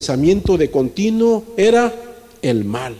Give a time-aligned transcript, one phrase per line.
[0.00, 1.92] pensamiento de continuo era
[2.40, 2.96] el mal.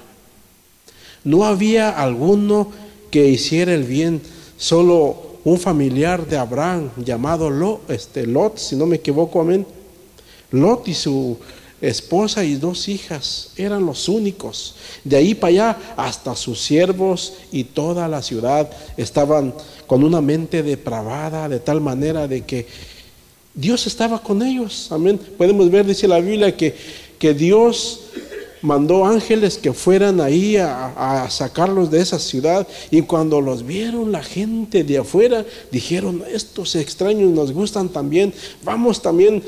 [1.24, 2.70] No había alguno
[3.10, 4.20] que hiciera el bien,
[4.58, 9.66] solo un familiar de Abraham llamado Lot, este, Lot si no me equivoco, amén.
[10.50, 11.38] Lot y su
[11.80, 14.74] esposa y dos hijas eran los únicos.
[15.02, 19.54] De ahí para allá hasta sus siervos y toda la ciudad estaban
[19.86, 22.66] con una mente depravada de tal manera de que
[23.54, 24.90] Dios estaba con ellos.
[24.90, 25.18] Amén.
[25.36, 26.74] Podemos ver, dice la Biblia, que,
[27.18, 28.04] que Dios
[28.62, 32.66] mandó ángeles que fueran ahí a, sacarlos de esa ciudad.
[32.90, 38.32] Y cuando los vieron la gente de afuera dijeron estos extraños nos gustan también.
[38.62, 39.42] Vamos también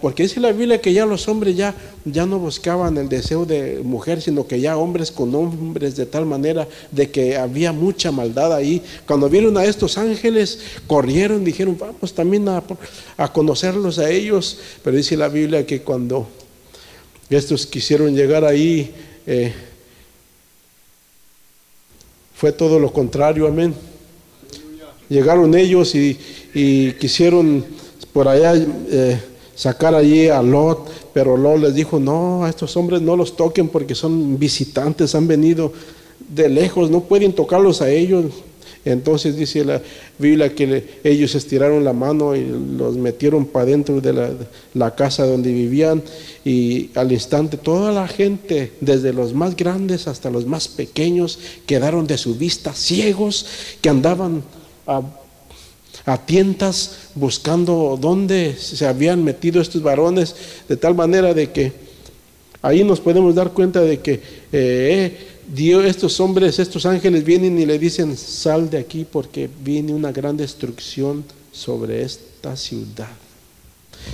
[0.00, 1.74] porque dice la Biblia que ya los hombres ya
[2.04, 6.24] ya no buscaban el deseo de mujer sino que ya hombres con hombres de tal
[6.24, 8.82] manera de que había mucha maldad ahí.
[9.06, 12.62] Cuando vieron a estos ángeles corrieron dijeron vamos también a,
[13.16, 16.26] a conocerlos a ellos pero dice la Biblia que cuando
[17.36, 18.92] estos quisieron llegar ahí.
[19.26, 19.52] Eh,
[22.34, 23.74] fue todo lo contrario, amén.
[25.08, 26.18] Llegaron ellos y,
[26.98, 27.64] quisieron
[28.12, 29.20] por allá eh,
[29.54, 33.68] sacar allí a Lot, pero Lot les dijo, no, a estos hombres no los toquen
[33.68, 35.72] porque son visitantes, han venido
[36.28, 38.26] de lejos, no pueden tocarlos a ellos.
[38.84, 39.82] Entonces dice la
[40.18, 44.36] Biblia que ellos estiraron la mano y los metieron para dentro de
[44.74, 46.02] la, casa donde vivían
[46.44, 52.06] y al instante toda la gente, desde los más grandes hasta los más pequeños, quedaron
[52.06, 53.46] de su vista ciegos
[53.82, 54.42] que andaban
[54.86, 55.02] a,
[56.06, 60.34] a tientas buscando dónde se habían metido estos varones,
[60.68, 61.72] de tal manera de que
[62.62, 64.20] ahí nos podemos dar cuenta de que
[64.52, 69.92] eh, Dios, estos hombres, estos ángeles vienen y le dicen, sal de aquí porque viene
[69.92, 73.10] una gran destrucción sobre esta ciudad.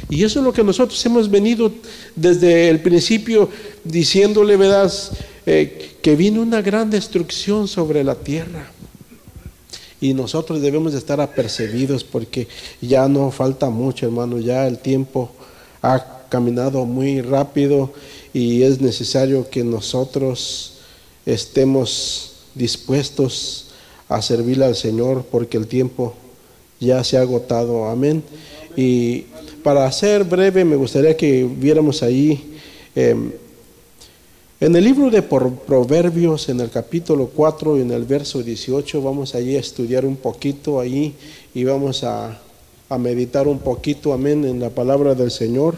[0.08, 1.70] Y eso es lo que nosotros hemos venido
[2.14, 3.50] desde el principio
[3.84, 4.92] diciéndole, ¿verdad?
[5.44, 8.70] Eh, que viene una gran destrucción sobre la tierra.
[10.00, 12.48] Y nosotros debemos de estar apercibidos porque
[12.80, 15.30] ya no falta mucho, hermano, ya el tiempo
[15.82, 17.92] ha caminado muy rápido
[18.32, 20.75] y es necesario que nosotros
[21.26, 23.66] estemos dispuestos
[24.08, 26.14] a servirle al Señor porque el tiempo
[26.80, 27.86] ya se ha agotado.
[27.86, 28.22] Amén.
[28.76, 29.22] Y
[29.62, 32.58] para ser breve, me gustaría que viéramos ahí
[32.94, 33.32] em,
[34.58, 39.34] en el libro de Proverbios, en el capítulo 4 y en el verso 18, vamos
[39.34, 41.14] allí a estudiar un poquito ahí
[41.54, 42.40] y vamos a,
[42.98, 45.74] meditar un poquito, amén, en la palabra del Señor.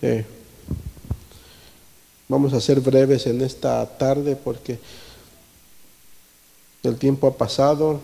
[0.00, 0.24] Eh,
[2.28, 4.78] Vamos a ser breves en esta tarde porque
[6.82, 8.00] el tiempo ha pasado.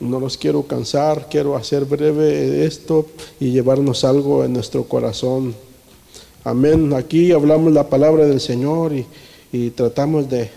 [0.00, 3.06] No los quiero cansar, quiero hacer breve esto
[3.38, 5.54] y llevarnos algo en nuestro corazón.
[6.44, 6.94] Amén.
[6.94, 10.50] Aquí hablamos la palabra del Señor y, tratamos de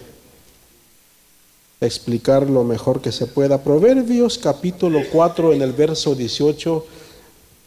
[1.82, 3.62] explicar lo mejor que se pueda.
[3.62, 6.86] Proverbios capítulo 4 en el verso 18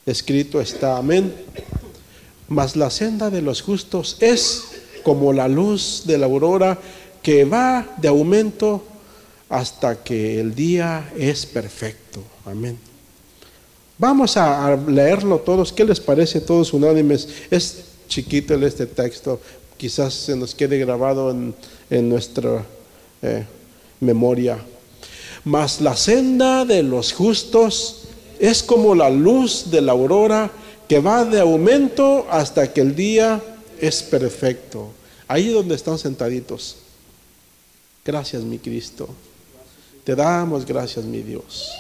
[0.07, 0.97] escrito está.
[0.97, 1.35] Amén.
[2.53, 4.65] Mas la senda de los justos es
[5.03, 6.79] como la luz de la aurora
[7.23, 8.85] que va de aumento
[9.49, 12.23] hasta que el día es perfecto.
[12.45, 12.79] Amén.
[13.97, 15.73] Vamos a leerlo todos.
[15.73, 17.27] ¿Qué les parece todos unánimes?
[17.51, 19.41] Es chiquito este texto.
[19.79, 22.67] Quizás se nos quede grabado en, nuestra
[23.23, 23.47] eh,
[23.99, 24.59] memoria.
[25.45, 28.03] Mas la senda de los justos
[28.39, 30.51] es como la luz de la aurora
[30.93, 33.43] que va de aumento hasta que el día
[33.81, 34.91] es perfecto.
[35.27, 36.77] Ahí donde están sentaditos.
[38.05, 39.09] Gracias, mi Cristo.
[40.05, 41.71] Te damos gracias, mi Dios.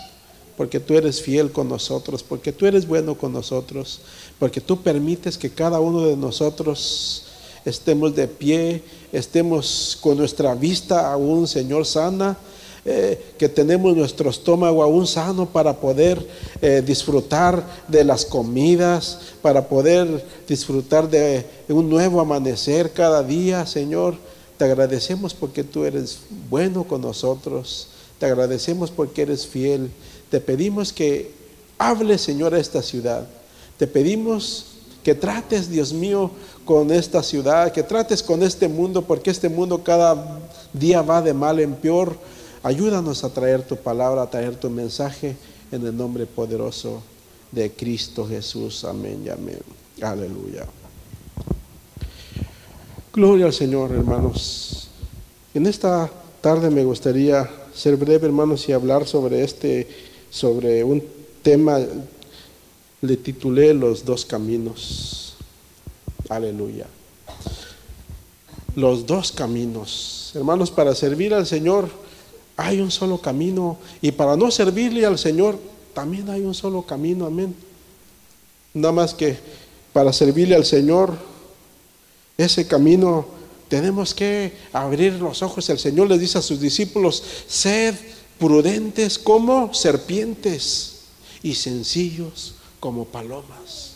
[0.57, 4.01] Porque tú eres fiel con nosotros, porque tú eres bueno con nosotros,
[4.39, 7.27] porque tú permites que cada uno de nosotros
[7.67, 12.39] estemos de pie, estemos con nuestra vista aún, Señor, sana
[12.85, 16.25] eh, que tenemos nuestro estómago aún sano para poder
[16.61, 24.17] eh, disfrutar de las comidas, para poder disfrutar de un nuevo amanecer cada día, Señor.
[24.59, 26.21] Te agradecemos porque tú eres
[26.51, 27.89] bueno con nosotros.
[28.19, 29.91] Te agradecemos porque eres fiel.
[30.31, 31.33] Te pedimos que
[31.79, 33.27] hables, Señor, a esta ciudad.
[33.79, 34.67] Te pedimos
[35.03, 36.31] que trates, Dios mío,
[36.65, 40.41] con esta ciudad, que trates con este mundo, porque este mundo cada
[40.73, 42.17] día va de mal en peor.
[42.63, 45.37] Ayúdanos a traer tu palabra, a traer tu mensaje
[45.73, 47.03] en el nombre poderoso
[47.51, 48.85] de Cristo Jesús.
[48.85, 49.59] Amén y amén.
[50.01, 50.65] Aleluya.
[53.13, 54.89] Gloria al Señor, hermanos.
[55.55, 56.09] En esta
[56.41, 59.89] tarde me gustaría ser breve, hermanos, y hablar sobre este,
[60.31, 61.03] sobre un
[61.43, 61.81] tema,
[63.01, 65.35] le titulé Los dos caminos.
[66.29, 66.87] Aleluya.
[68.77, 70.31] Los dos caminos.
[70.35, 71.89] Hermanos, para servir al Señor
[72.63, 73.79] hay un solo camino.
[74.01, 75.59] Y para no servirle al Señor
[75.95, 77.27] también hay un solo camino.
[77.27, 77.55] Amén.
[78.73, 79.37] Nada más que
[79.93, 81.15] para servirle al Señor,
[82.39, 83.27] ese camino
[83.69, 85.69] tenemos que abrir los ojos.
[85.69, 87.95] El Señor les dice a sus discípulos, sed
[88.39, 91.01] prudentes como serpientes
[91.43, 93.93] y sencillos como palomas.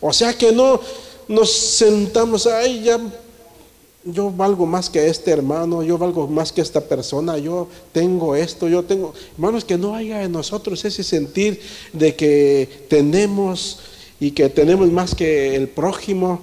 [0.00, 0.80] O sea que no
[1.26, 3.00] nos sentamos, ay, ya
[4.04, 8.68] yo valgo más que este hermano, yo valgo más que esta persona, yo tengo esto,
[8.68, 11.60] yo tengo, hermanos, que no haya en nosotros ese sentir
[11.92, 13.80] de que tenemos
[14.20, 16.40] y que tenemos más que el prójimo.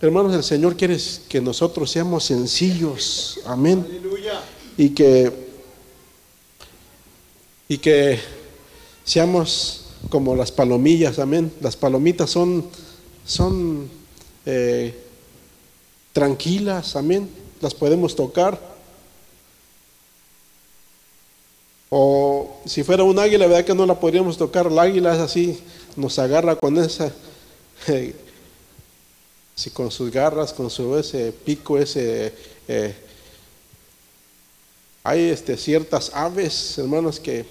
[0.00, 0.96] Hermanos, el Señor quiere
[1.28, 3.84] que nosotros seamos sencillos, amén.
[4.76, 5.32] Y que,
[7.66, 8.20] y que
[9.04, 11.52] seamos como las palomillas, amén.
[11.60, 12.64] Las palomitas son,
[13.26, 13.88] son
[14.46, 15.07] eh,
[16.12, 17.28] tranquilas, amén.
[17.60, 18.58] Las podemos tocar.
[21.90, 24.66] O si fuera un águila, ¿verdad que no la podríamos tocar?
[24.66, 25.58] El águila es así,
[25.96, 27.12] nos agarra con esa,
[29.54, 32.32] si con sus garras, con su ese pico, ese...
[32.68, 32.94] Eh,
[35.02, 37.46] hay este, ciertas aves, hermanos, que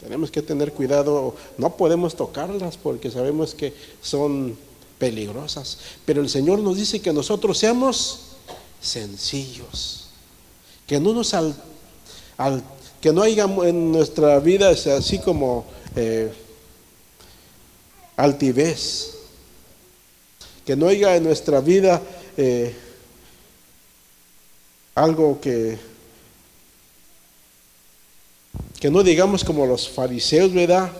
[0.00, 4.56] tenemos que tener cuidado, no podemos tocarlas porque sabemos que son
[4.98, 8.20] peligrosas, pero el Señor nos dice que nosotros seamos
[8.80, 10.08] sencillos,
[10.86, 11.54] que no nos al,
[13.00, 15.66] que no haya en nuestra vida así como
[15.96, 16.32] eh,
[18.16, 19.14] altivez,
[20.66, 22.02] que no haya en nuestra vida
[22.36, 22.74] eh,
[24.94, 25.78] algo que
[28.80, 30.90] que no digamos como los fariseos, ¿verdad?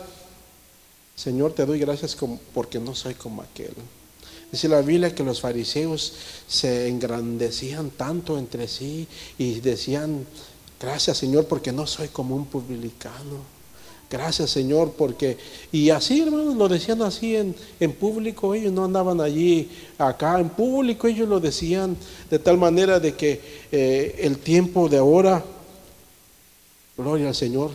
[1.18, 2.16] Señor, te doy gracias
[2.54, 3.72] porque no soy como aquel.
[4.52, 6.12] Dice la Biblia que los fariseos
[6.46, 10.24] se engrandecían tanto entre sí y decían,
[10.80, 13.58] gracias Señor porque no soy como un publicano.
[14.08, 15.36] Gracias Señor porque...
[15.72, 19.68] Y así hermanos lo decían así en, en público, ellos no andaban allí
[19.98, 21.96] acá, en público ellos lo decían
[22.30, 23.40] de tal manera de que
[23.72, 25.44] eh, el tiempo de ahora
[26.98, 27.70] Gloria al Señor.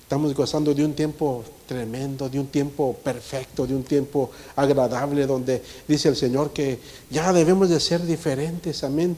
[0.00, 5.62] Estamos gozando de un tiempo tremendo, de un tiempo perfecto, de un tiempo agradable, donde
[5.88, 6.78] dice el Señor que
[7.10, 8.84] ya debemos de ser diferentes.
[8.84, 9.16] Amén.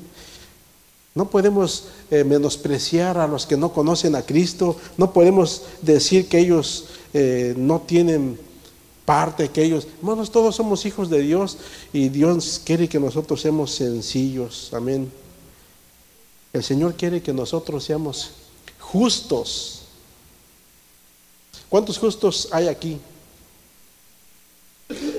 [1.17, 4.77] No podemos eh, menospreciar a los que no conocen a Cristo.
[4.97, 8.39] No podemos decir que ellos eh, no tienen
[9.05, 9.89] parte, que ellos...
[9.99, 11.59] Hermanos, todos somos hijos de Dios
[11.93, 14.71] y Dios quiere que nosotros seamos sencillos.
[14.73, 15.11] Amén.
[16.53, 18.31] El Señor quiere que nosotros seamos
[18.79, 19.84] justos.
[21.69, 22.99] ¿Cuántos justos hay aquí?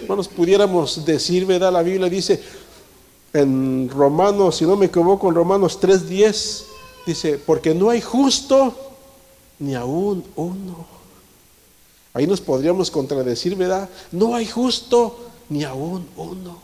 [0.02, 1.72] Hermanos, pudiéramos decir, ¿verdad?
[1.74, 2.42] La Biblia dice
[3.34, 6.64] en Romanos, si no me equivoco, en Romanos 3:10,
[7.06, 8.74] dice, porque no hay justo
[9.60, 10.86] ni aún uno.
[12.14, 13.90] Ahí nos podríamos contradecir, ¿verdad?
[14.12, 15.20] No hay justo
[15.50, 16.64] ni aún uno.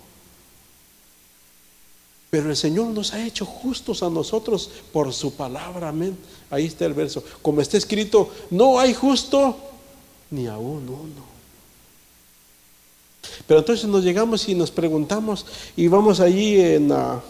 [2.30, 6.18] Pero el Señor nos ha hecho justos a nosotros por su palabra, amén.
[6.50, 7.22] Ahí está el verso.
[7.42, 9.58] Como está escrito, no hay justo
[10.32, 11.32] ni aún uno.
[13.46, 15.46] Pero entonces nos llegamos y nos preguntamos
[15.76, 17.22] y vamos allí en la...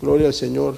[0.00, 0.76] Gloria al Señor.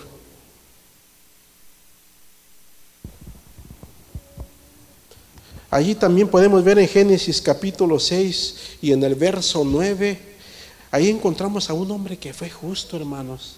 [5.71, 10.37] Allí también podemos ver en Génesis capítulo 6 y en el verso 9
[10.91, 13.57] Ahí encontramos a un hombre que fue justo, hermanos.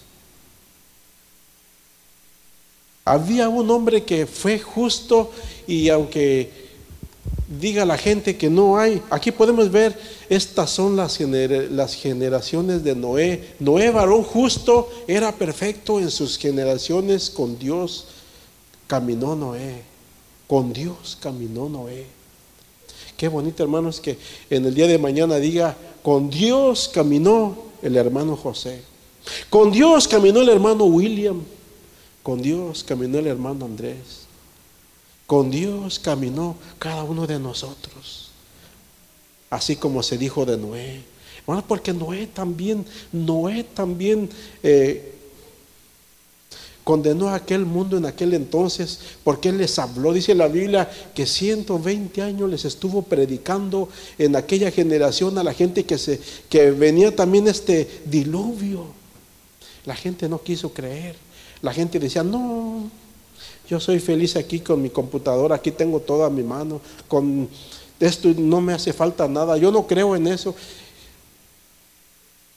[3.09, 5.31] Había un hombre que fue justo
[5.65, 6.51] y aunque
[7.59, 9.99] diga la gente que no hay, aquí podemos ver,
[10.29, 13.55] estas son las, generaciones de Noé.
[13.57, 18.05] Noé, varón justo, era perfecto en sus generaciones con Dios.
[18.85, 19.81] Caminó Noé,
[20.45, 22.05] con Dios caminó Noé.
[23.17, 24.19] Qué bonito, hermanos, que
[24.51, 28.83] en el día de mañana diga, con Dios caminó el hermano José.
[29.49, 31.41] Con Dios caminó el hermano William.
[32.23, 34.27] Con Dios caminó el hermano Andrés.
[35.25, 38.31] Con Dios caminó cada uno de nosotros.
[39.49, 41.03] Así como se dijo de Noé.
[41.45, 44.29] Bueno, porque Noé también, Noé también
[44.61, 45.15] eh,
[46.83, 50.13] condenó a aquel mundo en aquel entonces porque él les habló.
[50.13, 55.85] Dice la Biblia que 120 años les estuvo predicando en aquella generación a la gente
[55.85, 58.85] que, se, que venía también este diluvio.
[59.85, 61.15] La gente no quiso creer.
[61.61, 62.89] La gente decía, no,
[63.69, 67.49] yo soy feliz aquí con mi computadora, aquí tengo todo a mi mano, con
[67.99, 70.55] esto no me hace falta nada, yo no creo en eso.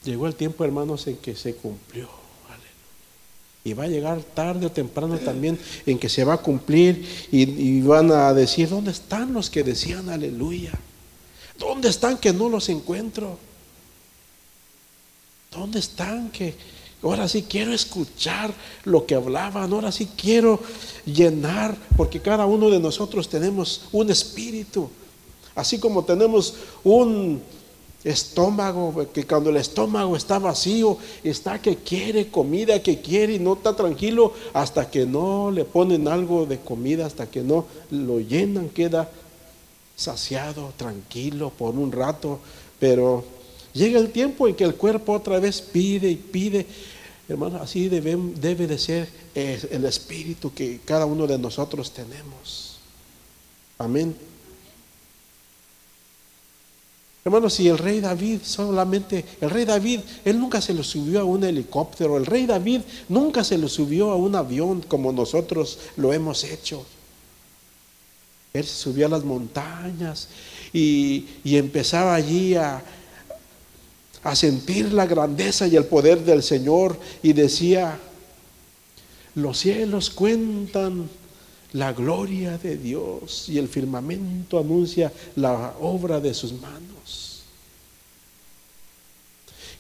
[0.05, 2.23] Llegó el tiempo, hermanos, en que se cumplió.
[3.65, 5.57] Y va a llegar tarde o temprano también
[5.87, 10.09] en que se va a cumplir y, van a decir, ¿dónde están los que decían
[10.09, 10.73] aleluya?
[11.59, 13.39] ¿Dónde están que no los encuentro?
[15.53, 16.57] ¿Dónde están que
[17.03, 18.53] ahora sí quiero escuchar
[18.85, 19.73] lo que hablaban?
[19.73, 20.61] Ahora sí quiero
[21.05, 24.89] llenar, porque cada uno de nosotros tenemos un espíritu.
[25.55, 26.55] Así como tenemos
[26.85, 27.43] un
[28.05, 33.55] estómago, que cuando el estómago está vacío, está que quiere comida, que quiere y no
[33.55, 38.69] está tranquilo hasta que no le ponen algo de comida, hasta que no lo llenan,
[38.71, 39.11] queda
[39.95, 42.41] saciado, tranquilo por un rato,
[42.81, 43.25] pero
[43.73, 46.67] llega el tiempo en que el cuerpo otra vez pide y pide.
[47.33, 52.77] Hermano, así debe, debe de ser el espíritu que cada uno de nosotros tenemos.
[53.79, 54.15] Amén.
[57.25, 61.25] Hermanos, si el rey David solamente, el rey David, él nunca se lo subió a
[61.25, 66.13] un helicóptero, el rey David nunca se lo subió a un avión como nosotros lo
[66.13, 66.85] hemos hecho.
[68.53, 70.29] Él se subió a las montañas
[70.71, 72.85] y, empezaba allí a,
[74.23, 77.99] a sentir la grandeza y el poder del Señor y decía,
[79.35, 81.09] los cielos cuentan
[81.73, 87.43] la gloria de Dios y el firmamento anuncia la obra de sus manos.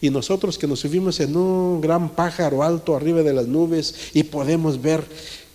[0.00, 4.24] Y nosotros que nos subimos en un gran pájaro alto arriba de las nubes y
[4.24, 5.04] podemos ver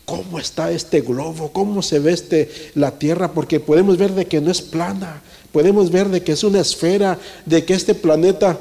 [0.05, 4.39] cómo está este globo, cómo se ve este, la tierra, porque podemos ver de que
[4.39, 8.57] no es plana, podemos ver de que es una esfera, de que este planeta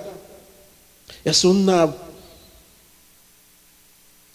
[1.26, 1.92] es una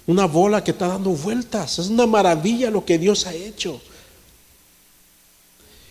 [0.07, 1.79] una bola que está dando vueltas.
[1.79, 3.81] Es una maravilla lo que Dios ha hecho.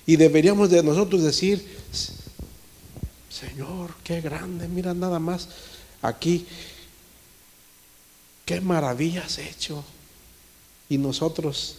[0.05, 1.65] Y deberíamos de nosotros decir,
[3.31, 5.49] Señor, qué grande, mira nada más
[6.03, 6.47] aquí,
[8.45, 9.83] qué maravilla has hecho.
[10.91, 11.77] Y nosotros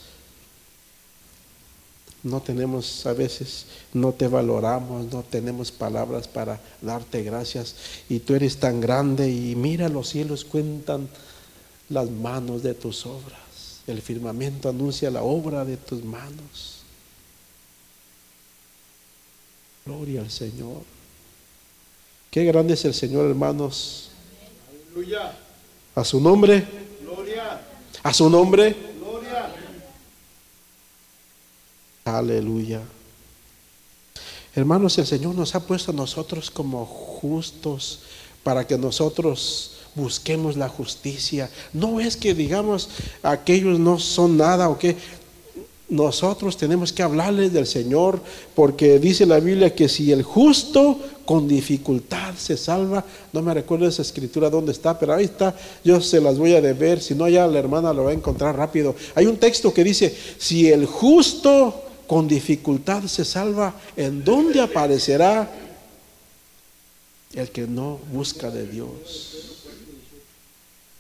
[2.24, 7.76] no tenemos a veces, no te valoramos, no tenemos palabras para darte gracias.
[8.10, 11.10] Y tú eres tan grande y mira los cielos cuentan
[11.90, 13.82] las manos de tus obras.
[13.88, 16.82] El firmamento anuncia la obra de tus manos.
[19.86, 20.84] Gloria al Señor.
[22.30, 24.12] Qué grande es el Señor, hermanos.
[24.94, 25.38] Aleluya.
[25.96, 26.66] A su nombre.
[27.02, 27.62] Gloria.
[28.04, 28.76] A su nombre.
[29.00, 29.54] Gloria.
[32.06, 32.82] Aleluya.
[34.56, 38.00] Hermanos, el Señor nos ha puesto a nosotros como justos
[38.44, 41.50] para que nosotros busquemos la justicia.
[41.74, 42.90] No es que digamos
[43.24, 44.98] aquellos no son nada o que
[45.90, 48.22] nosotros tenemos que hablarles del Señor
[48.56, 53.88] porque dice la Biblia que si el justo con dificultad se salva, no me recuerdo
[53.88, 57.28] esa escritura dónde está, pero ahí está, yo se las voy a deber, si no
[57.28, 58.96] ya la hermana lo va a encontrar rápido.
[59.16, 65.50] Hay un texto que dice, si el justo con dificultad se salva, ¿en dónde aparecerá
[67.34, 69.64] el que no busca de Dios?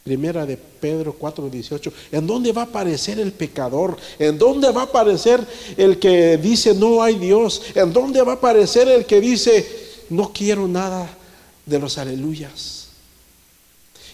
[0.06, 1.91] Primera de Pedro 4:18.
[2.13, 3.98] ¿En dónde va a aparecer el pecador?
[4.20, 7.62] ¿En dónde va a aparecer el que dice no hay Dios?
[7.75, 9.68] ¿En dónde va a aparecer el que dice
[10.10, 11.13] no quiero nada
[11.65, 12.88] de los aleluyas?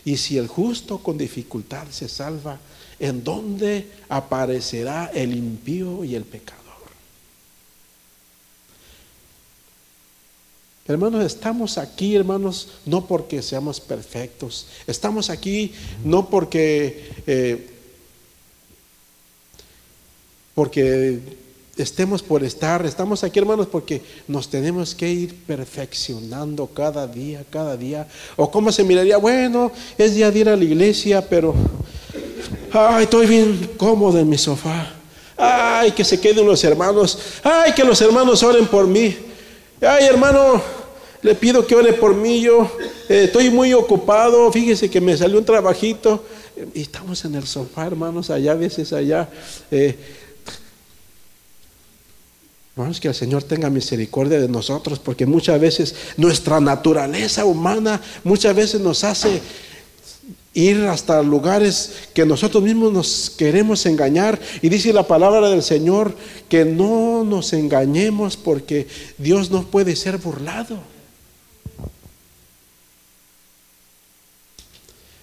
[0.04, 2.60] Y si el justo con dificultad se salva,
[3.00, 6.67] ¿en dónde aparecerá el impío y el pecado?
[10.88, 14.68] Hermanos, estamos aquí, hermanos, no porque seamos perfectos.
[14.88, 15.74] Estamos aquí
[16.06, 17.68] no porque, eh,
[20.56, 21.20] porque
[21.76, 22.86] estemos por estar.
[22.86, 28.08] Estamos aquí, hermanos, porque nos tenemos que ir perfeccionando cada día, cada día.
[28.38, 31.54] O cómo se miraría, bueno, es día de ir a la iglesia, pero,
[32.72, 34.94] ay, estoy bien cómodo en mi sofá.
[35.36, 37.20] Ay, que se queden los hermanos.
[37.44, 39.27] Ay, que los hermanos oren por mí.
[39.82, 40.62] Ay, hermano,
[41.22, 42.72] le pido que ore por mí, yo
[43.10, 46.26] eh, estoy muy ocupado, fíjese que me salió un trabajito
[46.74, 49.30] y estamos en el sofá, hermanos, allá a veces allá.
[49.70, 49.96] Eh,
[53.02, 58.82] que el Señor tenga misericordia de nosotros, porque muchas veces nuestra naturaleza humana muchas veces
[58.82, 59.42] nos hace
[60.58, 64.40] ir hasta lugares que nosotros mismos nos queremos engañar.
[64.64, 66.16] Y dice la palabra del Señor
[66.50, 68.88] que no nos engañemos porque
[69.20, 70.80] Dios no puede ser burlado.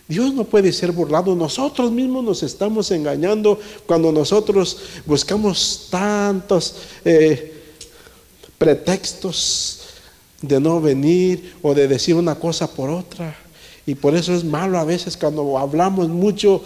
[0.06, 1.34] Dios no puede ser burlado.
[1.34, 7.60] Nosotros mismos nos estamos engañando cuando nosotros buscamos tantos eh,
[8.56, 9.80] pretextos
[10.40, 13.43] de no venir o de decir una cosa por otra.
[13.86, 16.62] Y por eso es malo a veces cuando hablamos mucho,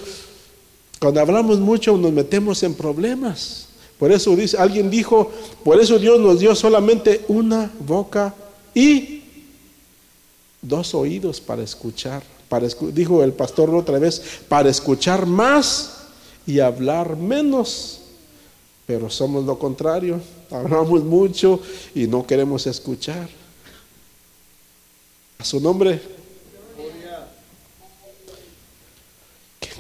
[1.01, 3.67] cuando hablamos mucho nos metemos en problemas.
[3.99, 5.31] Por eso dice, alguien dijo,
[5.65, 8.35] por eso Dios nos dio solamente una boca
[8.73, 9.23] y
[10.63, 12.23] dos oídos para escuchar.
[12.49, 16.05] Para, dijo el pastor otra vez, para escuchar más
[16.47, 18.01] y hablar menos.
[18.87, 20.21] Pero somos lo contrario,
[20.51, 21.61] hablamos mucho
[21.95, 23.29] y no queremos escuchar.
[25.39, 26.18] A su nombre.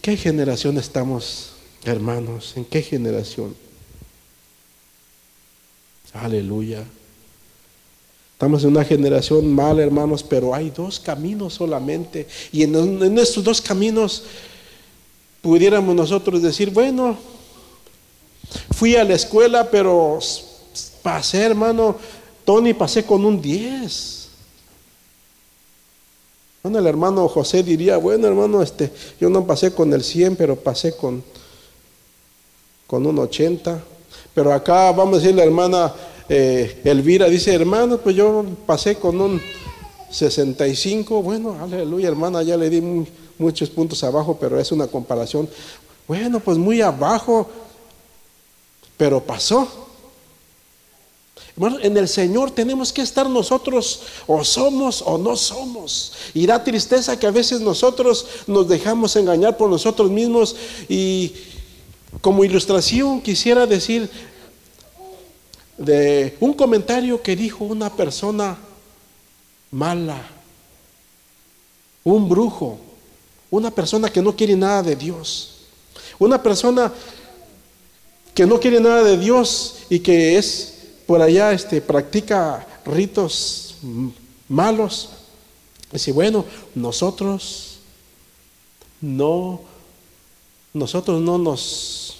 [0.09, 1.51] Qué generación estamos,
[1.85, 2.55] hermanos?
[2.57, 3.55] ¿En qué generación?
[6.15, 6.83] Aleluya.
[8.33, 12.27] Estamos en una generación mala, hermanos, pero hay dos caminos solamente.
[12.53, 14.23] Y en, estos dos caminos
[15.43, 17.19] pudiéramos nosotros decir, bueno,
[18.71, 20.21] fui a la escuela, pero
[21.03, 21.99] pasé, hermano,
[22.47, 24.18] Tony, pasé con un 10.
[26.63, 30.57] Bueno, el hermano José diría, bueno, hermano, este, yo no pasé con el 100, pero
[30.57, 31.23] pasé con,
[32.87, 33.81] con un 80.
[34.35, 35.95] Pero acá vamos a decir la hermana
[36.29, 39.41] eh, Elvira, dice, hermano, pues yo pasé con un
[40.11, 41.23] 65.
[41.23, 43.07] Bueno, aleluya, hermana, ya le di
[43.39, 45.49] muchos puntos abajo, pero es una comparación.
[46.07, 47.49] Bueno, pues muy abajo,
[48.97, 49.88] pero pasó.
[51.59, 56.13] Hermano, en el Señor tenemos que estar nosotros, o somos o no somos.
[56.33, 60.55] Y da tristeza que a veces nosotros nos dejamos engañar por nosotros mismos
[60.89, 61.33] y
[62.21, 64.09] como ilustración quisiera decir
[65.77, 68.57] de un comentario que dijo una persona
[69.73, 70.29] mala,
[72.05, 72.79] un brujo,
[73.51, 75.57] una persona que no quiere nada de Dios,
[76.21, 76.93] una persona
[78.33, 80.78] que no quiere nada de Dios y que es
[81.09, 83.77] por allá este practica ritos
[84.47, 85.09] malos.
[85.91, 87.79] Dice, bueno, nosotros
[89.01, 89.63] no
[90.75, 92.19] nosotros no nos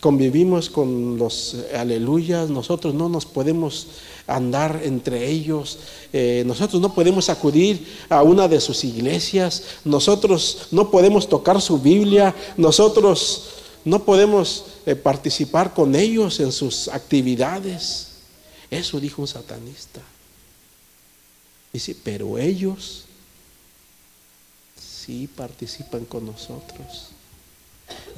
[0.00, 3.88] convivimos con los aleluyas, nosotros no nos podemos
[4.26, 5.80] andar entre ellos,
[6.14, 11.78] eh, nosotros no podemos acudir a una de sus iglesias, nosotros no podemos tocar su
[11.78, 13.48] Biblia, nosotros
[13.84, 14.64] no podemos
[14.96, 18.08] participar con ellos en sus actividades.
[18.70, 20.00] Eso dijo un satanista.
[21.72, 23.04] Dice, pero ellos
[24.80, 27.10] sí participan con nosotros.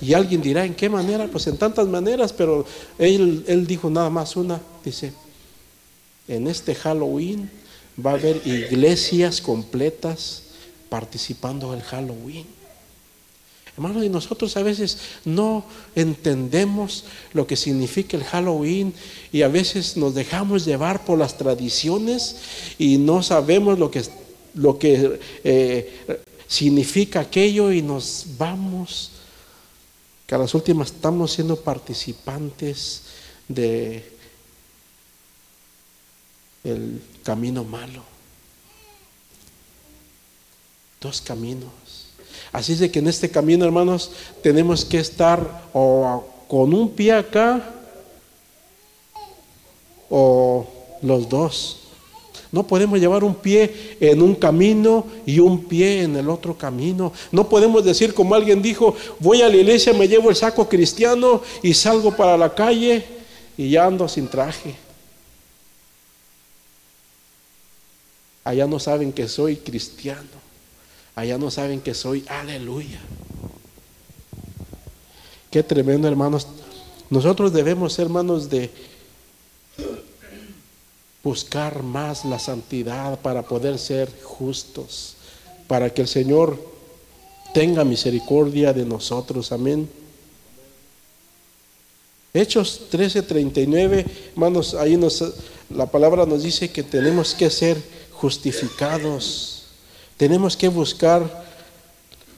[0.00, 1.26] Y alguien dirá, ¿en qué manera?
[1.28, 2.64] Pues en tantas maneras, pero
[2.98, 5.12] él, él dijo nada más una, dice,
[6.26, 7.50] en este Halloween
[8.04, 10.44] va a haber iglesias completas
[10.88, 12.46] participando del Halloween.
[14.04, 15.64] Y nosotros a veces no
[15.94, 18.92] entendemos lo que significa el Halloween
[19.32, 22.36] y a veces nos dejamos llevar por las tradiciones
[22.78, 24.02] y no sabemos lo que,
[24.54, 29.12] lo que eh, significa aquello y nos vamos,
[30.26, 33.04] que a las últimas estamos siendo participantes
[33.48, 34.04] de
[36.64, 38.04] el camino malo.
[41.00, 42.09] Dos caminos.
[42.52, 44.10] Así es de que en este camino, hermanos,
[44.42, 47.62] tenemos que estar o con un pie acá
[50.08, 50.66] o
[51.02, 51.76] los dos.
[52.52, 57.12] No podemos llevar un pie en un camino y un pie en el otro camino.
[57.30, 61.42] No podemos decir como alguien dijo, voy a la iglesia, me llevo el saco cristiano
[61.62, 63.04] y salgo para la calle
[63.56, 64.74] y ya ando sin traje.
[68.42, 70.39] Allá no saben que soy cristiano.
[71.14, 73.00] Allá no saben que soy aleluya.
[75.50, 76.46] Qué tremendo, hermanos.
[77.10, 78.70] Nosotros debemos, hermanos, de
[81.22, 85.16] buscar más la santidad para poder ser justos,
[85.66, 86.58] para que el Señor
[87.52, 89.52] tenga misericordia de nosotros.
[89.52, 89.88] Amén.
[92.32, 95.24] Hechos 13:39, hermanos, ahí nos,
[95.68, 97.76] la palabra nos dice que tenemos que ser
[98.12, 99.59] justificados,
[100.20, 101.46] tenemos que buscar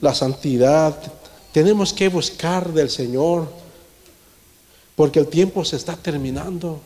[0.01, 0.97] la santidad,
[1.51, 3.53] tenemos que buscar del Señor,
[4.95, 6.81] porque el tiempo se está terminando.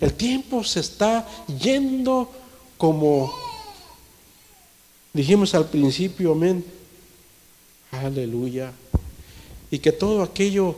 [0.00, 1.28] El tiempo se está
[1.60, 2.32] yendo
[2.78, 3.30] como
[5.12, 6.64] dijimos al principio, amén.
[7.90, 8.72] Aleluya.
[9.70, 10.74] Y que todo aquello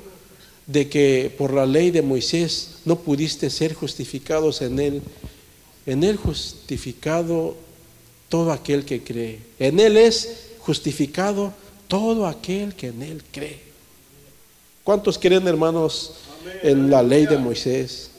[0.67, 5.03] de que por la ley de Moisés no pudiste ser justificados en él,
[5.87, 7.63] en él justificado
[8.29, 9.41] todo aquel que cree.
[9.59, 11.53] En él es justificado
[11.89, 13.61] todo aquel que en él cree.
[14.83, 16.15] ¿Cuántos creen, hermanos,
[16.63, 18.11] en la ley de Moisés?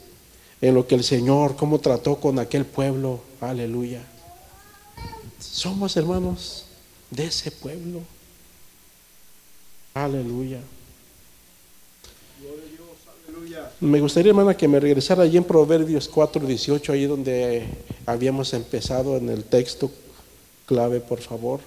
[0.61, 3.21] en lo que el Señor, cómo trató con aquel pueblo.
[3.39, 4.01] Aleluya.
[5.39, 6.65] somos hermanos
[7.11, 8.01] de ese pueblo.
[9.93, 10.59] Aleluya.
[13.79, 17.65] Me gustaría, hermana, que me regresara allí en Proverbios 4, 18, ahí donde
[18.05, 19.91] habíamos empezado en el texto
[20.65, 21.59] clave, por favor.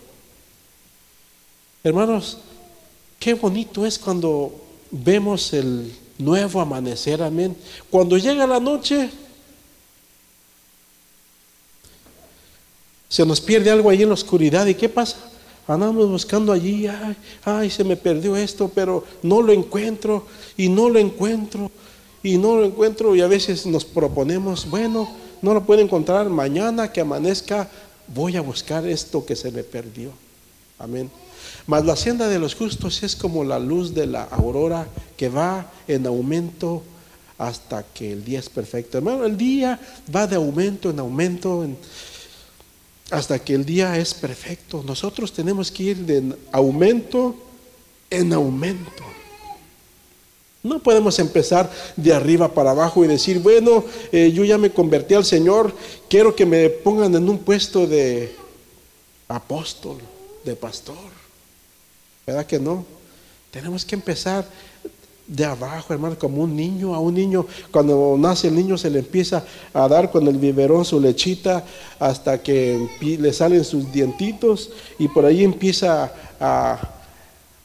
[1.85, 2.39] Hermanos,
[3.19, 4.53] qué bonito es cuando
[4.91, 7.57] vemos el nuevo amanecer, amén.
[7.91, 9.11] Cuando llega la noche,
[13.09, 14.67] se nos pierde algo ahí en la oscuridad.
[14.67, 15.17] ¿Y qué pasa?
[15.69, 20.27] Andamos buscando allí, ay, ay, se me perdió esto, pero no lo encuentro
[20.57, 21.71] y no lo encuentro
[22.23, 25.09] y no lo encuentro y a veces nos proponemos, bueno,
[25.43, 27.69] no lo puedo encontrar, mañana que amanezca
[28.09, 30.11] voy a buscar esto que se me perdió.
[30.79, 31.11] Amén.
[31.67, 35.71] Mas la senda de los justos es como la luz de la aurora que va
[35.87, 36.83] en aumento
[37.37, 38.99] hasta que el día es perfecto.
[38.99, 39.79] Hermano, el día
[40.15, 41.65] va de aumento en aumento
[43.11, 44.83] hasta que el día es perfecto.
[44.87, 47.35] Nosotros tenemos que ir de aumento
[48.11, 49.03] en aumento.
[50.63, 55.15] No podemos empezar de arriba para abajo y decir, bueno, eh, yo ya me convertí
[55.15, 55.73] al Señor,
[56.09, 58.35] quiero que me pongan en un puesto de
[59.29, 59.99] apóstol,
[60.45, 60.97] de pastor.
[62.27, 62.85] ¿Verdad que no?
[63.51, 64.47] Tenemos que empezar
[65.29, 66.95] de abajo, hermano, como un niño.
[66.95, 70.85] A un niño, cuando nace el niño, se le empieza a dar con el biberón
[70.85, 71.65] su lechita
[72.01, 76.79] hasta que le salen sus dientitos y por ahí empieza a,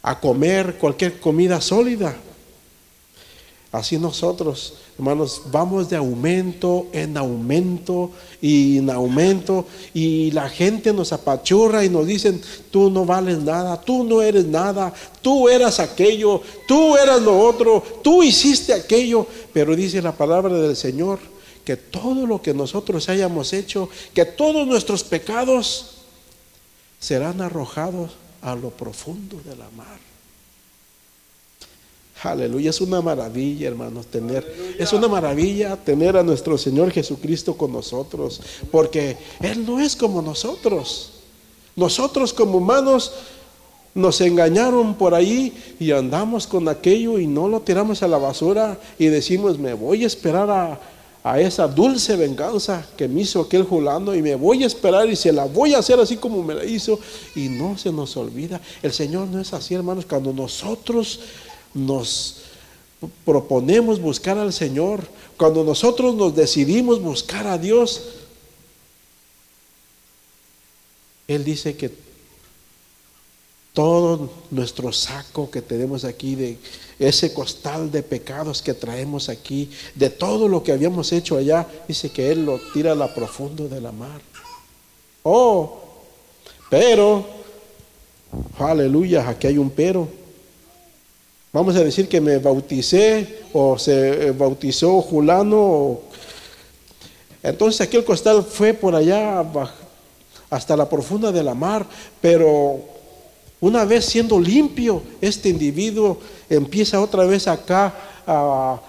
[0.03, 2.15] a comer cualquier comida sólida.
[3.73, 11.11] Así nosotros, hermanos, vamos de aumento en aumento y en aumento y la gente nos
[11.11, 16.39] apachurra y nos dicen, tú no vales nada, tú no eres nada, tú eras aquello,
[16.67, 21.17] tú eras lo otro, tú hiciste aquello, pero dice la palabra del Señor
[21.65, 26.03] que todo lo que nosotros hayamos hecho, que todos nuestros pecados
[26.99, 28.11] serán arrojados
[28.43, 30.12] a lo profundo de la mar.
[32.23, 37.73] Aleluya, es una maravilla, hermanos, tener, es una maravilla tener a nuestro Señor Jesucristo con
[37.73, 38.39] nosotros,
[38.71, 41.11] porque Él no es como nosotros.
[41.75, 43.11] Nosotros como humanos
[43.93, 48.79] nos engañaron por ahí y andamos con aquello y no lo tiramos a la basura
[48.97, 54.13] y decimos, me voy a esperar a, esa dulce venganza que me hizo aquel Julano
[54.13, 56.65] y me voy a esperar y se la voy a hacer así como me la
[56.65, 56.99] hizo
[57.35, 58.59] y no se nos olvida.
[58.81, 61.21] El Señor no es así, hermanos, cuando nosotros
[61.73, 62.43] nos
[63.25, 65.05] proponemos buscar al Señor,
[65.37, 68.01] cuando nosotros nos decidimos buscar a Dios,
[71.27, 71.91] Él dice que
[73.73, 76.59] todo nuestro saco que tenemos aquí, de
[76.99, 82.11] ese costal de pecados que traemos aquí, de todo lo que habíamos hecho allá, dice
[82.11, 84.21] que Él lo tira a la profundo de la mar.
[85.23, 85.79] Oh,
[86.69, 87.25] pero,
[88.59, 90.22] aleluya, aquí hay un pero
[91.53, 95.99] Vamos a decir que me bauticé o se eh, bautizó Julano.
[97.43, 99.45] Entonces aquel costal fue por allá
[100.49, 101.85] hasta la profunda de la mar,
[102.19, 102.79] pero
[103.61, 106.17] una vez siendo limpio, este individuo
[106.49, 107.93] empieza otra vez acá
[108.25, 108.79] a,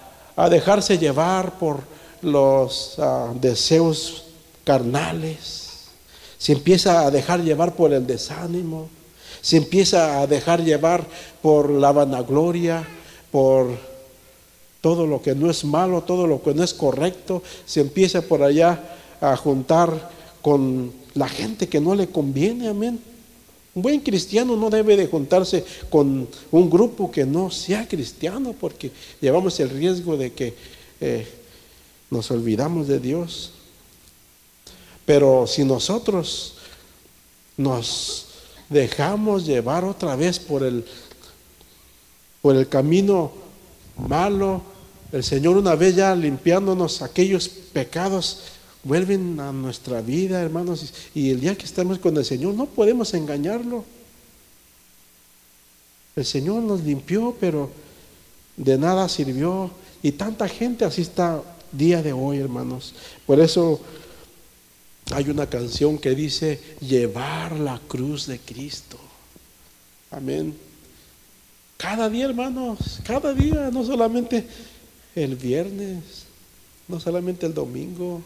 [0.48, 1.80] dejarse llevar por
[2.22, 4.24] los ah, deseos
[4.64, 5.90] carnales,
[6.38, 8.88] se empieza a dejar llevar por el desánimo
[9.44, 11.06] se empieza a dejar llevar
[11.42, 12.82] por la vanagloria,
[13.30, 13.76] por
[14.80, 18.42] todo lo que no es malo, todo lo que no es correcto, se empieza por
[18.42, 22.98] allá a juntar con la gente que no le conviene, amén.
[23.74, 28.92] Un buen cristiano no debe de juntarse con un grupo que no sea cristiano porque
[29.20, 30.54] llevamos el riesgo de que
[31.02, 31.28] eh,
[32.08, 33.52] nos olvidamos de Dios.
[35.04, 36.54] Pero si nosotros
[37.58, 38.28] nos
[38.68, 40.84] dejamos llevar otra vez por el,
[42.42, 43.32] por el camino
[44.08, 44.62] malo,
[45.12, 48.40] el Señor una vez ya limpiándonos aquellos pecados,
[48.82, 53.14] vuelven a nuestra vida, hermanos, y el día que estamos con el Señor no podemos
[53.14, 53.84] engañarlo.
[56.16, 57.70] El Señor nos limpió, pero
[58.56, 59.70] de nada sirvió.
[60.02, 62.94] Y tanta gente así está día de hoy, hermanos.
[63.26, 63.80] Por eso
[65.12, 68.98] hay una canción que dice, llevar la cruz de Cristo.
[70.10, 70.56] Amén.
[71.76, 74.46] Cada día, hermanos, cada día, no solamente
[75.14, 76.24] el viernes,
[76.88, 78.22] no solamente el domingo.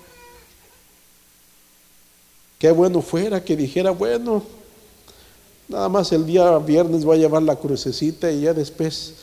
[2.59, 4.45] Qué bueno fuera que dijera, bueno,
[5.69, 9.15] nada más el día viernes voy a llevar la crucecita y ya después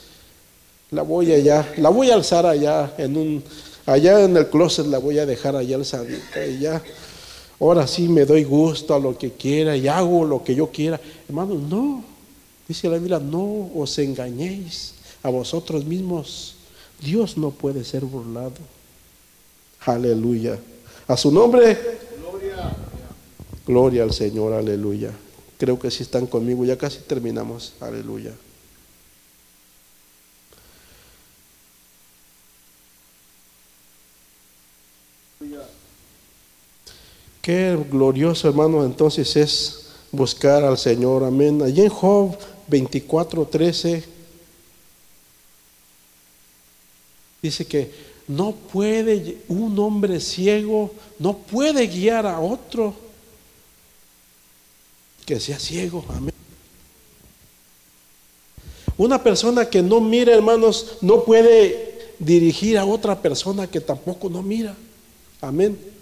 [0.92, 3.44] la voy allá, la voy a alzar allá en un,
[3.86, 6.82] allá en el closet la voy a dejar allá alzadita y ya
[7.60, 11.00] ahora sí me doy gusto a lo que quiera y hago lo que yo quiera.
[11.28, 12.04] Hermano, no.
[12.68, 16.56] Dice la Biblia, no os engañéis a vosotros mismos.
[17.02, 18.54] Dios no puede ser burlado.
[19.82, 20.58] Aleluya.
[21.08, 21.78] A su nombre.
[23.66, 24.04] Gloria.
[24.04, 24.54] Al Señor.
[24.54, 25.12] Aleluya.
[25.58, 26.66] Creo que si están conmigo.
[26.66, 27.74] Ya casi terminamos.
[27.80, 28.32] Aleluya.
[37.46, 41.24] Qué glorioso, hermano, entonces es buscar al Señor.
[41.24, 41.62] Amén.
[41.62, 44.04] Allí en Job 24, 13
[47.44, 47.92] dice que
[48.28, 52.96] no puede un hombre ciego, no puede guiar a otro
[55.24, 56.04] que sea ciego.
[56.10, 56.34] Amén.
[58.98, 64.42] Una persona que no mira, hermanos, no puede dirigir a otra persona que tampoco no
[64.42, 64.76] mira.
[65.42, 65.94] Amén.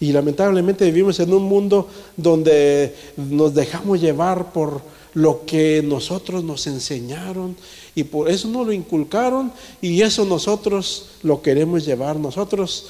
[0.00, 4.80] Y lamentablemente vivimos en un mundo donde nos dejamos llevar por
[5.14, 7.56] lo que nosotros nos enseñaron
[7.94, 12.16] y por eso nos lo inculcaron y eso nosotros lo queremos llevar.
[12.16, 12.86] Nosotros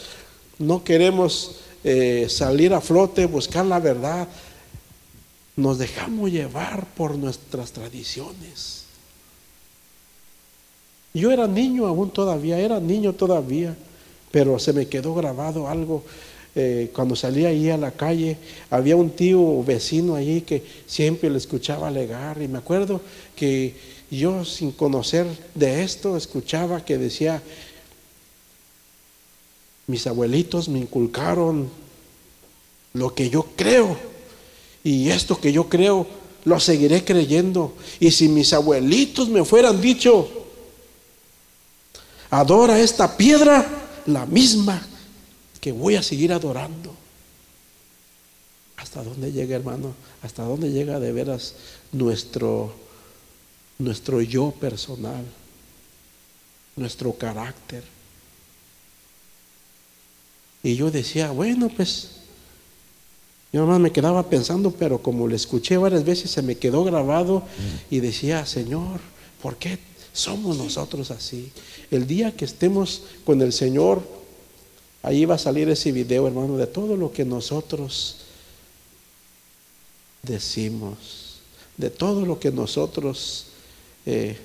[0.58, 4.28] no queremos eh, salir a flote, buscar la verdad.
[5.56, 8.84] Nos dejamos llevar por nuestras tradiciones.
[11.14, 13.74] Yo era niño aún todavía, era niño todavía,
[14.30, 16.04] pero se me quedó grabado algo
[16.60, 18.36] eh, cuando salía ahí a la calle,
[18.68, 22.42] había un tío vecino allí que siempre le escuchaba alegar.
[22.42, 23.00] Y me acuerdo
[23.36, 23.76] que
[24.10, 27.40] yo, sin conocer de esto, escuchaba que decía:
[29.86, 31.70] Mis abuelitos me inculcaron
[32.92, 33.96] lo que yo creo.
[34.82, 36.08] Y esto que yo creo,
[36.44, 37.74] lo seguiré creyendo.
[38.00, 40.28] Y si mis abuelitos me fueran dicho,
[42.30, 43.64] adora esta piedra,
[44.06, 44.87] la misma
[45.72, 46.94] voy a seguir adorando.
[48.76, 49.94] ¿Hasta dónde llega, hermano?
[50.22, 51.54] ¿Hasta dónde llega de veras
[51.92, 52.72] nuestro,
[53.78, 55.24] nuestro yo personal?
[56.76, 57.82] Nuestro carácter.
[60.62, 62.10] Y yo decía, bueno, pues,
[63.52, 67.42] yo nomás me quedaba pensando, pero como le escuché varias veces, se me quedó grabado
[67.90, 69.00] y decía, Señor,
[69.42, 69.78] ¿por qué
[70.12, 71.50] somos nosotros así?
[71.90, 74.02] El día que estemos con el Señor,
[75.02, 78.16] Ahí va a salir ese video, hermano, de todo lo que nosotros
[80.22, 81.40] decimos,
[81.76, 83.46] de todo lo que nosotros
[84.04, 84.36] eh,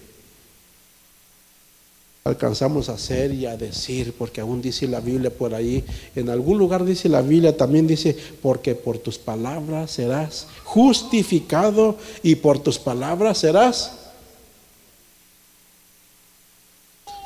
[2.24, 5.84] alcanzamos a hacer y a decir, porque aún dice la Biblia por ahí,
[6.16, 12.36] en algún lugar dice la Biblia, también dice, porque por tus palabras serás justificado y
[12.36, 13.92] por tus palabras serás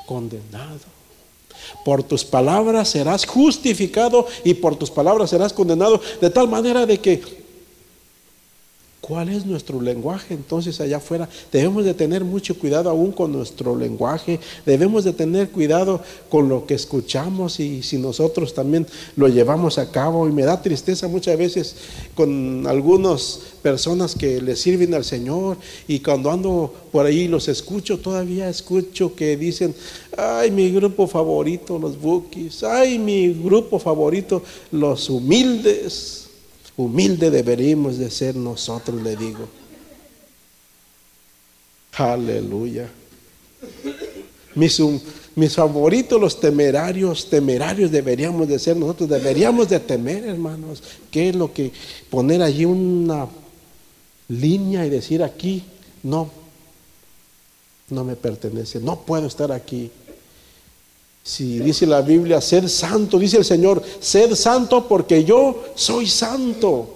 [0.07, 0.96] condenado.
[1.83, 6.01] Por tus palabras serás justificado y por tus palabras serás condenado.
[6.21, 7.46] De tal manera de que
[9.07, 11.29] ¿Cuál es nuestro lenguaje entonces allá afuera?
[11.49, 16.65] Debemos de tener mucho cuidado aún con nuestro lenguaje, debemos de tener cuidado con lo
[16.65, 20.27] que escuchamos y si nosotros también lo llevamos a cabo.
[20.27, 21.75] Y me da tristeza muchas veces
[22.15, 25.55] con algunas personas que le sirven al Señor
[25.87, 29.73] y cuando ando por ahí los escucho, todavía escucho que dicen,
[30.17, 36.26] ay, mi grupo favorito, los bookies, ay, mi grupo favorito, los humildes.
[36.77, 39.49] Humilde deberíamos de ser nosotros, le digo.
[41.93, 42.87] Aleluya.
[44.53, 44.79] Mis,
[45.35, 50.83] mis, favoritos, los temerarios, temerarios deberíamos de ser nosotros, deberíamos de temer, hermanos.
[51.09, 51.71] ¿Qué es lo que
[52.11, 53.27] poner allí una
[54.27, 55.63] línea y decir aquí,
[56.03, 56.29] no,
[57.89, 59.89] no me pertenece, no puedo estar aquí?
[61.27, 66.95] Si dice la Biblia, ser santo, dice el Señor, ser santo porque yo soy santo.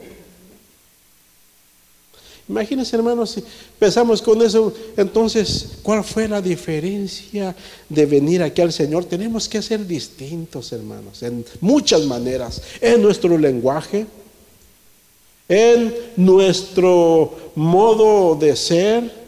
[2.47, 3.43] Imagínense, hermanos, si
[3.77, 7.53] pensamos con eso, entonces, ¿cuál fue la diferencia
[7.89, 9.03] de venir aquí al Señor?
[9.03, 14.05] Tenemos que ser distintos, hermanos, en muchas maneras, en nuestro lenguaje,
[15.49, 19.20] en nuestro modo de ser,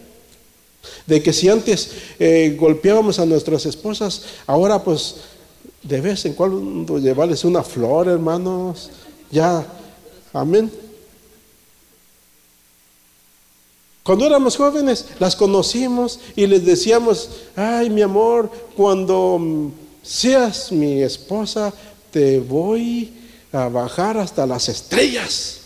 [1.05, 5.15] de que si antes eh, golpeábamos a nuestras esposas, ahora pues
[5.83, 8.89] de vez en cuando llevarles una flor, hermanos.
[9.29, 9.65] Ya,
[10.31, 10.71] amén.
[14.03, 21.73] Cuando éramos jóvenes, las conocimos y les decíamos, ay mi amor, cuando seas mi esposa,
[22.11, 23.13] te voy
[23.51, 25.62] a bajar hasta las estrellas.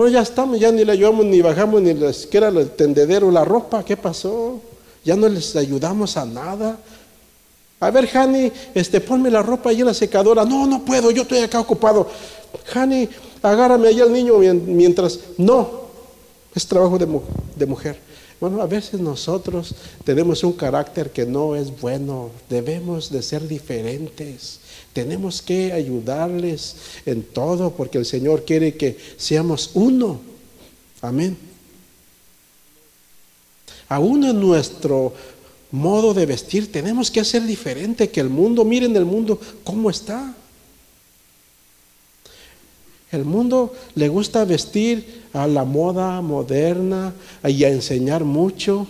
[0.00, 3.44] Bueno, ya estamos, ya ni le ayudamos ni bajamos ni les queda el tendedero, la
[3.44, 4.58] ropa, ¿qué pasó?
[5.04, 6.78] Ya no les ayudamos a nada.
[7.80, 10.46] A ver, Hani, este, ponme la ropa ahí en la secadora.
[10.46, 12.08] No, no puedo, yo estoy acá ocupado.
[12.72, 13.10] Hani,
[13.42, 15.18] agárrame ahí al niño mientras.
[15.36, 15.82] No,
[16.54, 17.06] es trabajo de,
[17.56, 18.00] de mujer.
[18.40, 22.30] Bueno, a veces nosotros tenemos un carácter que no es bueno.
[22.48, 24.60] Debemos de ser diferentes.
[24.92, 26.76] Tenemos que ayudarles
[27.06, 30.20] en todo porque el Señor quiere que seamos uno.
[31.00, 31.36] Amén.
[33.88, 35.12] Aún en nuestro
[35.70, 38.64] modo de vestir tenemos que hacer diferente que el mundo.
[38.64, 40.34] Miren el mundo cómo está.
[43.12, 47.12] El mundo le gusta vestir a la moda moderna
[47.44, 48.86] y a enseñar mucho.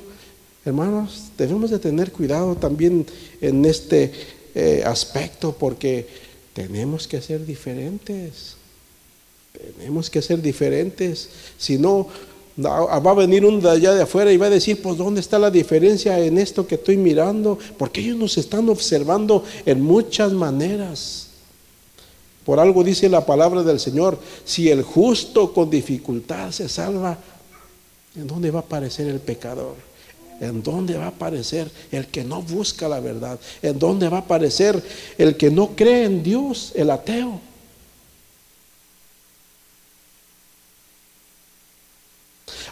[0.65, 3.07] Hermanos, debemos de tener cuidado también
[3.41, 4.13] en este
[4.55, 6.07] eh, aspecto porque
[6.53, 8.57] tenemos que ser diferentes.
[9.53, 11.29] Tenemos que ser diferentes.
[11.59, 12.09] Si no,
[12.67, 15.39] va a venir un de allá de afuera y va a decir, pues ¿dónde está
[15.39, 17.59] la diferencia en esto que estoy mirando?
[17.79, 21.29] Porque ellos nos están observando en muchas maneras.
[22.45, 27.19] Por algo dice la palabra del Señor, si el justo con dificultad se salva,
[28.17, 29.89] ¿en dónde va a aparecer el pecador?
[30.40, 33.38] ¿En dónde va a aparecer el que no busca la verdad?
[33.61, 34.83] ¿En dónde va a aparecer
[35.18, 37.40] el que no cree en Dios, el ateo?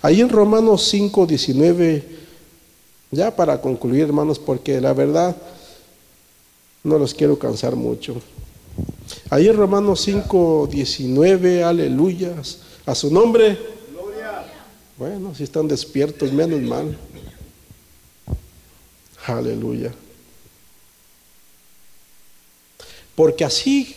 [0.01, 2.05] Ahí en Romanos 5, 19,
[3.11, 5.37] ya para concluir hermanos, porque la verdad
[6.85, 8.23] no los quiero cansar mucho.
[9.29, 13.59] Ahí en Romanos 5, 19, aleluyas, a su nombre.
[14.97, 16.97] Bueno, si están despiertos, menos mal.
[19.29, 19.93] Aleluya.
[23.15, 23.95] Porque así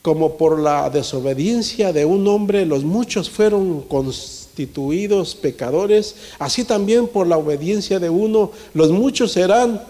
[0.00, 7.26] como por la desobediencia de un hombre los muchos fueron constituidos pecadores, así también por
[7.26, 9.82] la obediencia de uno los muchos serán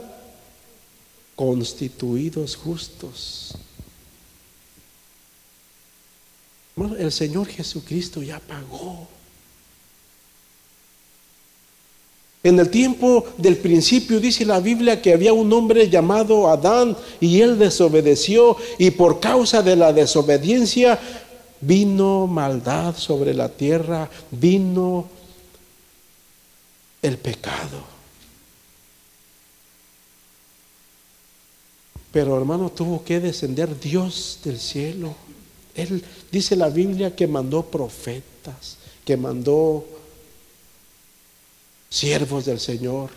[1.34, 3.54] constituidos justos.
[6.98, 9.13] el Señor Jesucristo ya pagó.
[12.44, 17.40] En el tiempo del principio dice la Biblia que había un hombre llamado Adán y
[17.40, 21.00] él desobedeció y por causa de la desobediencia
[21.62, 25.08] vino maldad sobre la tierra, vino
[27.00, 27.94] el pecado.
[32.12, 35.14] Pero hermano, tuvo que descender Dios del cielo.
[35.74, 39.93] Él dice la Biblia que mandó profetas, que mandó
[41.94, 43.10] siervos del Señor,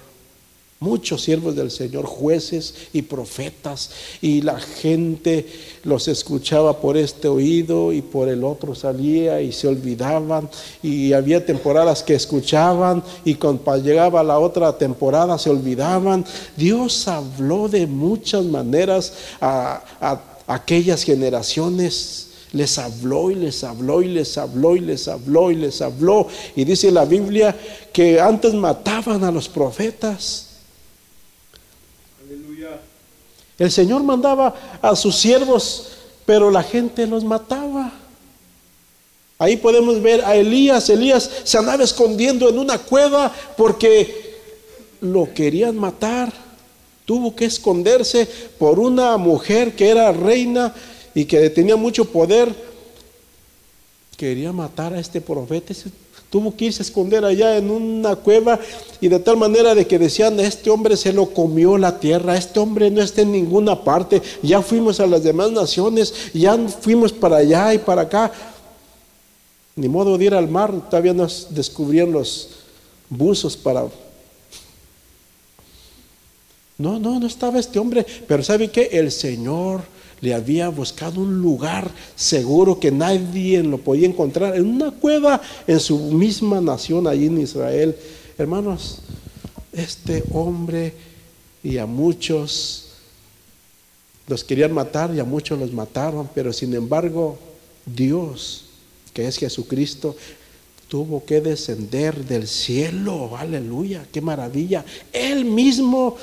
[0.80, 3.90] muchos siervos del Señor, jueces y profetas,
[4.22, 5.48] y la gente
[5.84, 10.48] los escuchaba por este oído y por el otro salía y se olvidaban,
[10.84, 16.24] y había temporadas que escuchaban y cuando llegaba la otra temporada se olvidaban.
[16.56, 19.12] Dios habló de muchas maneras
[19.42, 22.27] a, a aquellas generaciones
[22.58, 26.28] les habló y les habló y les habló y les habló y les habló.
[26.56, 27.56] Y dice la Biblia
[27.93, 30.48] que antes mataban a los profetas.
[33.58, 35.89] El Señor mandaba a sus siervos,
[36.26, 37.91] pero la gente los mataba.
[39.39, 40.89] Ahí podemos ver a Elías.
[40.89, 44.38] Elías se andaba escondiendo en una cueva porque
[45.02, 46.32] lo querían matar.
[47.06, 48.28] Tuvo que esconderse
[48.60, 50.74] por una mujer que era reina
[51.18, 52.54] y que tenía mucho poder,
[54.16, 55.74] quería matar a este profeta.
[56.30, 58.60] Tuvo que irse a esconder allá en una cueva
[59.02, 62.60] y de tal manera de que decían, este hombre se lo comió la tierra, este
[62.60, 67.38] hombre no está en ninguna parte, ya fuimos a las demás naciones, ya fuimos para
[67.38, 68.32] allá y para acá.
[69.76, 72.50] Ni modo de ir al mar, todavía nos descubrían los
[73.10, 73.88] buzos para...
[76.78, 78.90] No, no, no estaba este hombre, pero ¿sabe qué?
[78.92, 84.92] El Señor le había buscado un lugar seguro que nadie lo podía encontrar, en una
[84.92, 87.96] cueva en su misma nación, allí en Israel.
[88.38, 89.00] Hermanos,
[89.72, 90.94] este hombre
[91.64, 92.86] y a muchos
[94.28, 97.38] los querían matar y a muchos los mataron, pero sin embargo
[97.86, 98.65] Dios,
[99.13, 100.15] que es Jesucristo,
[100.88, 104.86] tuvo que descender del cielo, aleluya, qué maravilla.
[105.12, 106.15] Él mismo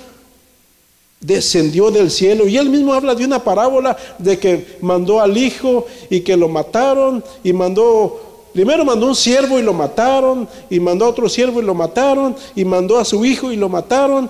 [1.24, 2.46] descendió del cielo.
[2.46, 6.48] Y él mismo habla de una parábola de que mandó al hijo y que lo
[6.48, 8.20] mataron y mandó,
[8.52, 12.36] primero mandó un siervo y lo mataron y mandó a otro siervo y lo mataron
[12.54, 14.28] y mandó a su hijo y lo mataron.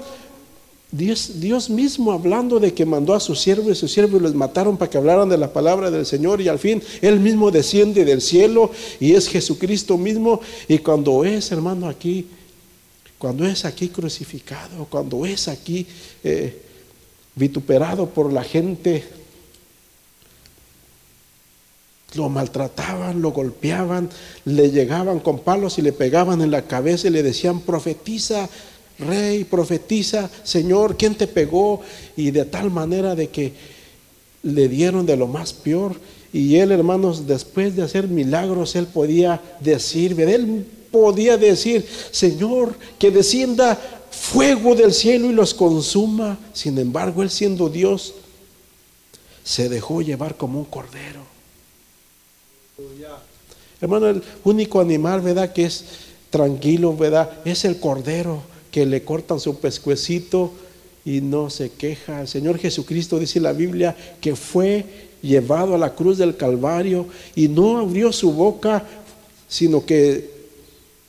[0.92, 4.32] Dios, Dios mismo hablando de que mandó a su siervo y su siervo y los
[4.32, 8.04] mataron para que hablaran de la palabra del Señor y al fin Él mismo desciende
[8.04, 8.70] del cielo
[9.00, 12.28] y es Jesucristo mismo y cuando es hermano aquí,
[13.18, 15.84] cuando es aquí crucificado, cuando es aquí
[16.22, 16.63] eh,
[17.34, 19.04] vituperado por la gente.
[22.14, 24.08] Lo maltrataban, lo golpeaban,
[24.44, 28.48] le llegaban con palos y le pegaban en la cabeza y le decían, profetiza,
[29.00, 31.80] rey, profetiza, Señor, ¿quién te pegó?
[32.16, 33.52] Y de tal manera de que
[34.44, 35.96] le dieron de lo más peor.
[36.32, 43.10] Y él, hermanos, después de hacer milagros, él podía decir, él podía decir, Señor, que
[43.10, 43.78] descienda
[44.14, 46.38] fuego del cielo y los consuma.
[46.52, 48.14] Sin embargo, él siendo Dios,
[49.42, 51.20] se dejó llevar como un cordero.
[53.80, 55.52] Hermano, el único animal, ¿verdad?
[55.52, 55.84] Que es
[56.30, 57.30] tranquilo, ¿verdad?
[57.44, 60.52] Es el cordero que le cortan su pescuecito
[61.04, 62.22] y no se queja.
[62.22, 64.84] El Señor Jesucristo dice en la Biblia que fue
[65.22, 68.84] llevado a la cruz del Calvario y no abrió su boca,
[69.48, 70.33] sino que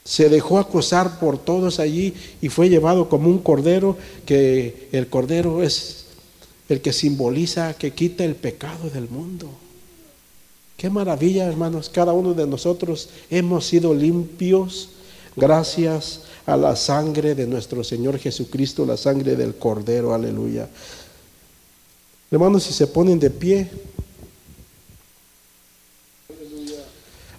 [0.06, 5.64] se dejó acosar por todos allí y fue llevado como un cordero, que el cordero
[5.64, 6.06] es
[6.70, 9.50] el que simboliza, que quita el pecado del mundo.
[10.78, 14.90] Qué maravilla, hermanos, cada uno de nosotros hemos sido limpios
[15.36, 20.70] gracias a la sangre de nuestro Señor Jesucristo, la sangre del cordero, aleluya.
[22.30, 23.70] Hermanos, si se ponen de pie,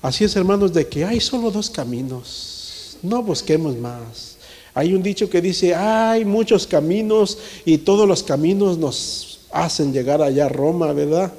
[0.03, 2.56] Así es, hermanos, de que hay solo dos caminos
[3.03, 4.37] no busquemos más.
[4.75, 10.21] Hay un dicho que dice, hay muchos caminos y todos los caminos nos hacen llegar
[10.21, 11.33] allá a Roma, ¿verdad?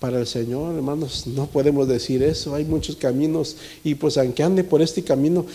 [0.00, 2.54] Para el Señor, hermanos, no podemos decir eso.
[2.54, 5.46] Hay muchos caminos y pues aunque ande por este camino,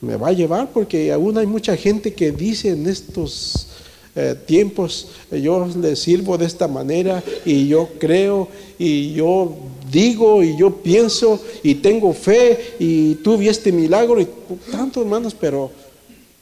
[0.00, 3.66] me va a llevar porque aún hay mucha gente que dice en estos
[4.14, 8.48] eh, tiempos, yo le sirvo de esta manera y yo creo
[8.78, 9.56] y yo
[9.90, 14.28] digo y yo pienso y tengo fe y tuve este milagro y
[14.70, 15.70] tanto hermanos, pero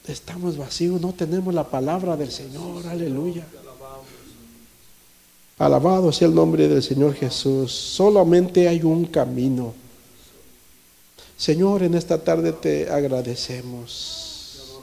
[0.09, 3.47] estamos vacíos, no tenemos la palabra del Señor, aleluya.
[5.61, 7.71] Alabado sea el nombre del Señor Jesús.
[7.71, 9.75] Solamente hay un camino.
[11.37, 14.81] Señor, en esta tarde te agradecemos.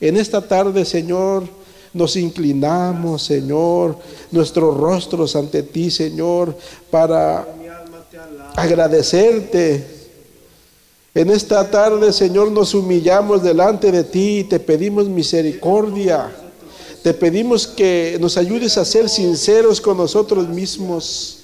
[0.00, 1.48] En esta tarde, Señor,
[1.92, 3.96] nos inclinamos, Señor,
[4.30, 6.56] nuestros rostros ante ti, Señor,
[6.90, 7.46] para
[8.56, 9.98] agradecerte.
[11.12, 16.30] En esta tarde, Señor, nos humillamos delante de ti y te pedimos misericordia.
[17.02, 21.38] Te pedimos que nos ayudes a ser sinceros con nosotros mismos.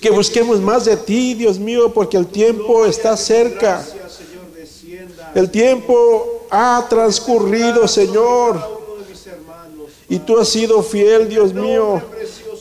[0.00, 3.86] Que busquemos más de ti, Dios mío, porque el tiempo está cerca.
[5.34, 8.78] El tiempo ha transcurrido, Señor.
[10.08, 12.00] Y tú has sido fiel, Dios mío.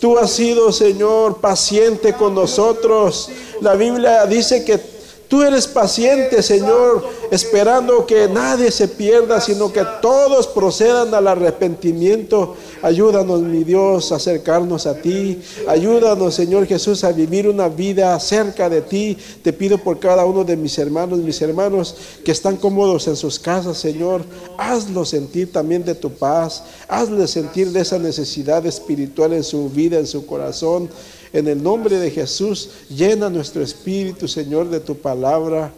[0.02, 3.30] Tú has sido, Señor, paciente con nosotros.
[3.62, 4.97] La Biblia dice que
[5.28, 12.56] tú eres paciente, Señor, esperando que nadie se pierda, sino que todos procedan al arrepentimiento.
[12.82, 15.42] Ayúdanos, mi Dios, a acercarnos a ti.
[15.68, 19.18] Ayúdanos, Señor Jesús, a vivir una vida cerca de ti.
[19.44, 23.40] Te pido por cada uno de mis hermanos, mis hermanos que están cómodos en sus
[23.40, 24.24] casas, Señor.
[24.58, 26.64] Hazlo sentir también de tu paz.
[26.88, 30.90] Hazle sentir de esa necesidad espiritual en su vida, en su corazón.
[31.34, 35.72] En el nombre de Jesús, llena nuestro espíritu, Señor, de tu palabra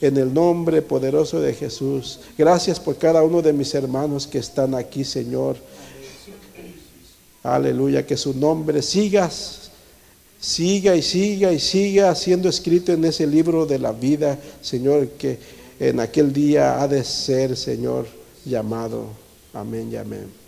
[0.00, 2.20] en el nombre poderoso de Jesús.
[2.36, 5.56] Gracias por cada uno de mis hermanos que están aquí, Señor.
[7.42, 9.70] Aleluya, que su nombre sigas,
[10.40, 15.38] siga y siga y siga siendo escrito en ese libro de la vida, Señor, que
[15.78, 18.06] en aquel día ha de ser, Señor,
[18.44, 19.06] llamado.
[19.54, 20.45] Amén y amén.